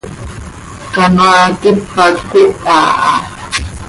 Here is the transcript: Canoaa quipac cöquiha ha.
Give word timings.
Canoaa 0.93 1.45
quipac 1.61 2.13
cöquiha 2.29 2.77
ha. 3.01 3.11